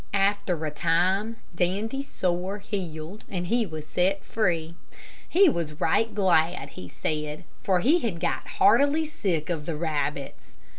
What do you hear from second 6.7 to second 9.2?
he said, for he had got heartily